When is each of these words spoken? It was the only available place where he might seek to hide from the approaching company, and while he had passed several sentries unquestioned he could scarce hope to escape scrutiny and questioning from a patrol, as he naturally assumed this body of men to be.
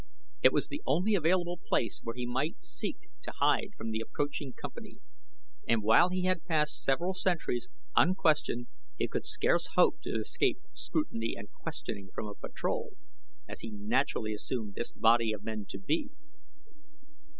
It 0.41 0.51
was 0.51 0.67
the 0.67 0.81
only 0.87 1.13
available 1.13 1.59
place 1.63 1.99
where 2.03 2.15
he 2.15 2.25
might 2.25 2.59
seek 2.59 2.97
to 3.21 3.33
hide 3.37 3.73
from 3.77 3.91
the 3.91 3.99
approaching 4.01 4.51
company, 4.51 4.97
and 5.67 5.83
while 5.83 6.09
he 6.09 6.23
had 6.25 6.43
passed 6.45 6.83
several 6.83 7.13
sentries 7.13 7.67
unquestioned 7.95 8.65
he 8.97 9.07
could 9.07 9.27
scarce 9.27 9.67
hope 9.75 10.01
to 10.01 10.17
escape 10.19 10.59
scrutiny 10.73 11.35
and 11.37 11.51
questioning 11.51 12.09
from 12.15 12.25
a 12.25 12.33
patrol, 12.33 12.93
as 13.47 13.59
he 13.59 13.69
naturally 13.69 14.33
assumed 14.33 14.73
this 14.73 14.91
body 14.91 15.33
of 15.33 15.43
men 15.43 15.67
to 15.69 15.77
be. 15.77 16.09